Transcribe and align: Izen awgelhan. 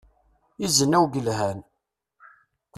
Izen 0.65 0.97
awgelhan. 0.99 1.59